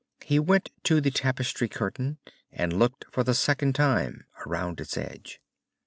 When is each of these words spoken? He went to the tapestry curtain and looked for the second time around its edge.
He 0.23 0.39
went 0.39 0.71
to 0.85 0.99
the 0.99 1.11
tapestry 1.11 1.69
curtain 1.69 2.17
and 2.51 2.73
looked 2.73 3.05
for 3.11 3.23
the 3.23 3.35
second 3.35 3.75
time 3.75 4.25
around 4.47 4.81
its 4.81 4.97
edge. 4.97 5.39